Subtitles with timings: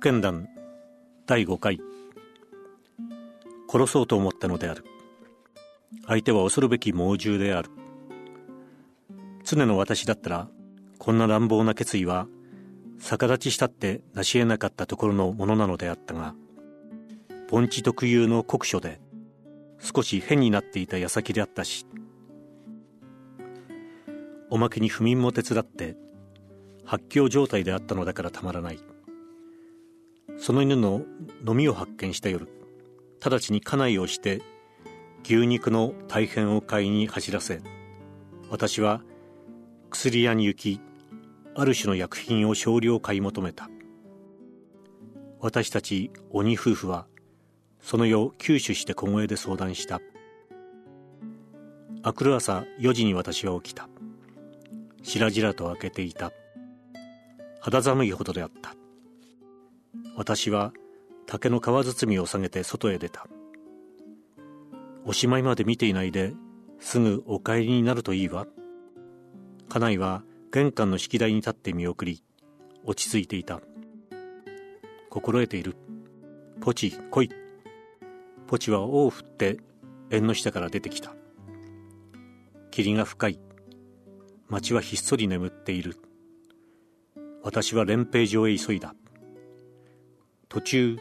[0.00, 0.48] 不見談
[1.26, 1.78] 第5回。
[3.70, 4.82] 殺そうと思ったのである。
[6.06, 7.70] 相手は恐るべき猛獣である。
[9.44, 10.48] 常の私だったら
[10.98, 12.28] こんな乱暴な決意は
[12.98, 16.34] 逆立ちしたって成し得なかったところのものなのであったが
[17.50, 19.02] 盆地特有の酷暑で
[19.80, 21.84] 少し変になっていた矢先であったし
[24.48, 25.94] おまけに不眠も手伝って
[26.86, 28.80] 発狂状態であったのだからたまらない。
[30.40, 31.02] その犬の
[31.46, 32.48] 飲みを発見した夜
[33.24, 34.42] 直ちに家内をして
[35.24, 37.60] 牛肉の大変を買いに走らせ
[38.50, 39.02] 私は
[39.90, 40.80] 薬屋に行き
[41.54, 43.68] ある種の薬品を少量買い求めた。
[45.40, 47.06] 私たち鬼夫婦は
[47.80, 50.00] その夜吸収して小声で相談した。
[52.04, 53.88] 明くる朝4時に私は起きた。
[55.02, 56.32] 白々と開けていた。
[57.60, 58.74] 肌寒いほどであった。
[60.16, 60.72] 私は
[61.26, 63.26] 竹の皮包みを下げて外へ出た。
[65.04, 66.34] おしまいまで見ていないで
[66.78, 68.46] すぐお帰りになるといいわ。
[69.68, 70.22] 家内は
[70.52, 72.22] 玄関の式台に立って見送り
[72.84, 73.60] 落ち着いていた。
[75.08, 75.76] 心得ている。
[76.60, 77.30] ポチ来い。
[78.46, 79.58] ポチは尾を振って
[80.10, 81.14] 縁の下から出てきた。
[82.70, 83.38] 霧が深い。
[84.48, 85.96] 町はひっそり眠っている。
[87.42, 88.94] 私は連兵場へ急いだ。
[90.50, 90.98] 途中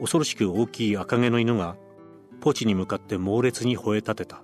[0.00, 1.76] 恐ろしく大きい赤毛の犬が
[2.40, 4.42] ポチに向かって猛烈に吠え立てた。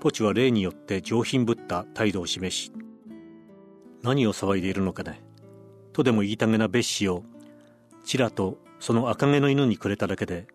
[0.00, 2.72] ポチは例によって上品ぶった態度を示し
[4.02, 5.22] 何を騒いでいるのかね。
[5.94, 7.24] とでも言いたげな別紙を
[8.04, 10.46] ちらとその赤毛の犬にくれただけで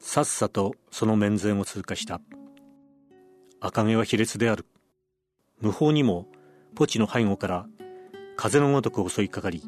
[0.00, 2.20] さっさとその面前を通過した。
[3.60, 4.66] 赤毛は卑劣である。
[5.60, 6.26] 無法にも
[6.74, 7.66] ポチの背後から
[8.36, 9.62] 風のごとく襲いかかり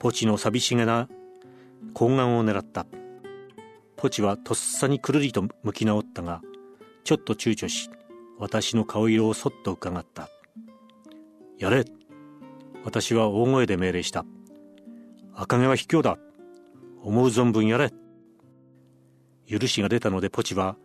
[0.00, 1.10] ポチの寂しげな
[1.92, 2.86] 睾丸を狙った。
[3.98, 6.40] ポチはとっさにくるりと向き直ったが
[7.04, 7.90] ちょっと躊躇し
[8.38, 10.30] 私の顔色をそっと伺った。
[11.58, 11.84] やれ
[12.82, 14.24] 私は大声で命令した。
[15.34, 16.16] 赤毛は卑怯だ。
[17.02, 17.92] 思う存分やれ。
[19.46, 20.76] 許しが出たのでポチは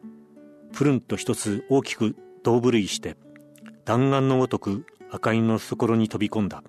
[0.73, 3.15] プルンと一つ大きく胴震いして
[3.85, 6.65] 弾丸のごとく赤犬の懐に飛び込んだ。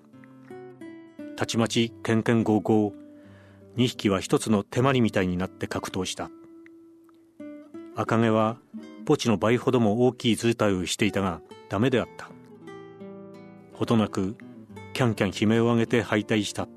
[1.37, 2.93] たちまちけんけんごうごう
[3.77, 6.31] 2匹は一つの手まりみたいになって格闘した。
[7.95, 8.57] 赤毛は
[9.05, 12.31] ポチの倍ほども大きい図体をしていたがダメであった。
[13.71, 14.35] ほどなく
[14.93, 16.67] キャンキャン悲鳴を上げて敗退した。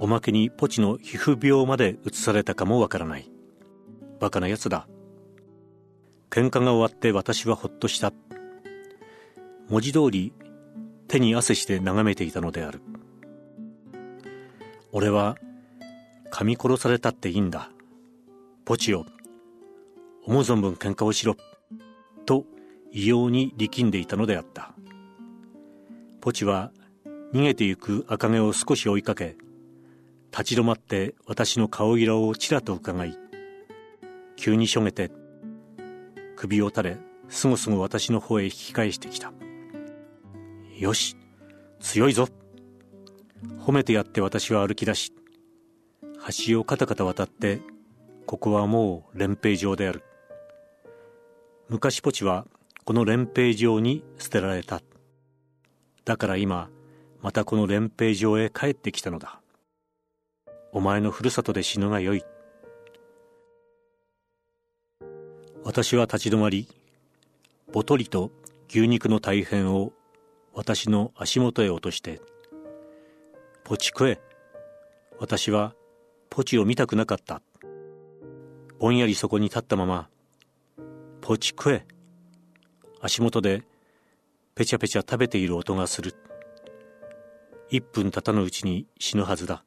[0.00, 3.30] おまけにポチの皮膚病まで移されたかもわからない。
[4.20, 4.88] バカなやつだ。
[6.30, 8.10] 喧嘩が終わって私はほっとした。
[9.68, 10.32] 文字通り
[11.08, 12.80] 手に汗して眺めていたのである。
[14.94, 15.38] 俺は
[16.30, 17.70] 噛み殺されたっていいんだ。
[18.66, 19.06] ポチよ。
[20.26, 21.36] 思う存分喧嘩をしろ。
[22.26, 22.44] と
[22.90, 24.74] 異様に力んでいたのであった。
[26.20, 26.72] ポチは
[27.32, 29.36] 逃げてゆく赤毛を少し追いかけ
[30.30, 33.18] 立ち止まって私の顔色をちらと伺い
[34.36, 35.10] 急にしょげて
[36.36, 36.98] 首を垂れ
[37.28, 39.32] すぐすぐ私の方へ引き返してきた。
[40.78, 41.16] よし
[41.80, 42.28] 強いぞ。
[43.58, 45.12] 褒めてやって私は歩き出し
[46.46, 47.60] 橋をカタカタ渡って
[48.26, 50.04] ここはもう連兵場である。
[51.68, 52.46] 昔ポチは
[52.84, 54.80] この連兵場に捨てられた。
[56.04, 56.70] だから今
[57.20, 59.40] またこの連兵場へ帰ってきたのだ。
[60.72, 62.24] お前のふるさとで死ぬがよい。
[65.64, 66.68] 私は立ち止まり
[67.72, 68.30] ぼとりと
[68.68, 69.92] 牛肉の大変を
[70.54, 72.20] 私の足元へ落として
[73.64, 74.20] 「ポチ食え」
[75.18, 75.74] 私は
[76.30, 77.42] ポチを見たくなかった。
[78.78, 80.08] ぼんやりそこに立ったまま
[81.22, 81.86] 「ポチ食え」
[83.00, 83.62] 足元で
[84.54, 86.14] ペチャペチャ食べている音がする。
[87.68, 89.64] 一分経たぬうちに死ぬはずだ。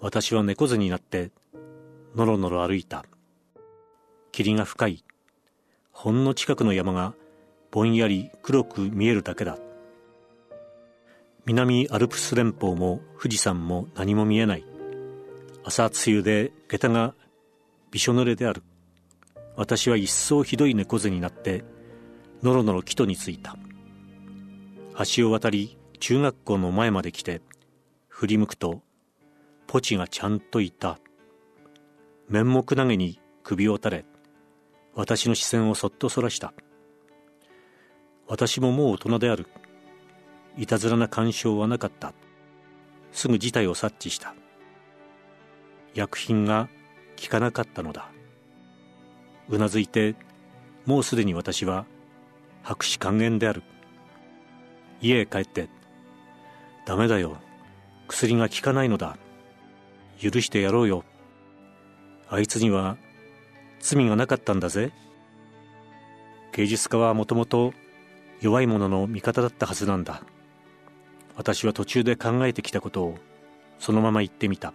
[0.00, 1.30] 私は猫背になって
[2.16, 3.04] のろのろ歩いた。
[4.32, 5.04] 霧が深い。
[5.92, 7.14] ほんの近くの山が
[7.70, 9.58] ぼんやり黒く見えるだけだ。
[11.44, 14.64] 南アルプス連峰も富士山も何も見えない。
[15.64, 17.14] 朝露で下駄が
[17.90, 18.62] びしょ濡れである。
[19.56, 21.64] 私は一層ひどい猫背になって
[22.42, 23.56] のろのろ木戸に着いた。
[25.16, 27.42] 橋を渡り中学校の前まで来て
[28.08, 28.82] 振り向くと
[29.66, 31.00] ポチがちゃんといた。
[32.28, 34.04] 面目投げに首を垂れ
[34.94, 36.54] 私の視線をそっとそらした。
[38.28, 39.48] 私ももう大人である。
[40.56, 42.12] いたずらな干渉はなかった。
[43.12, 44.34] すぐ事態を察知した。
[45.94, 46.68] 薬品が
[47.20, 48.10] 効かなかったのだ。
[49.48, 50.14] うなずいて
[50.86, 51.86] もうすでに私は
[52.62, 53.62] 白紙還元である。
[55.00, 55.68] 家へ帰って
[56.86, 57.36] ダメだよ。
[58.08, 59.16] 薬が効かないのだ。
[60.20, 61.04] 許してやろうよ。
[62.28, 62.96] あいつには
[63.80, 64.92] 罪がなかったんだぜ。
[66.52, 67.72] 芸術家はもともと
[68.40, 70.22] 弱い者の味方だったはずなんだ。
[71.36, 73.14] 私は途中で考えてきたことを
[73.78, 74.72] そのまま言ってみた。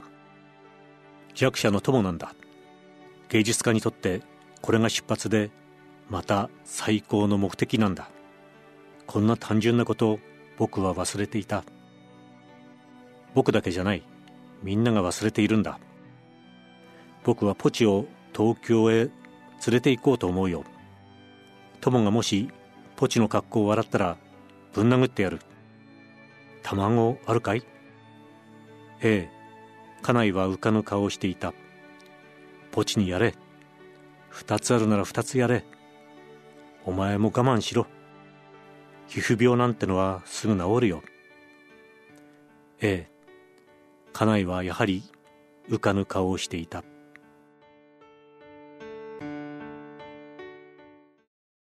[1.33, 2.33] 弱者の友なんだ。
[3.30, 4.21] 芸術家にとって
[4.62, 5.51] これが出発で
[6.09, 8.09] また最高の目的なんだ。
[9.06, 10.19] こんな単純なことを
[10.57, 11.63] 僕は忘れていた。
[13.33, 14.03] 僕だけじゃない。
[14.63, 15.80] みんなが忘れているんだ。
[17.24, 18.06] 僕はポチを
[18.36, 19.12] 東京へ連
[19.69, 20.63] れて行こうと思うよ。
[21.81, 22.50] 友がもし
[22.95, 24.18] ポチの格好を笑ったら
[24.74, 25.39] ぶん殴ってやる。
[26.75, 27.64] 卵あるかい？
[29.02, 29.38] ええ。
[30.02, 31.54] 家内は浮かぬ顔をしていた。
[32.72, 33.36] ポチにやれ。
[34.30, 35.64] 二つあるなら二つやれ。
[36.86, 37.88] お前も我慢しろ。
[39.08, 41.04] 皮膚病なんてのはすぐ治るよ。
[42.81, 43.12] ええ。
[44.12, 45.04] 家内はやはり
[45.70, 46.84] 浮かぬ顔をしていた。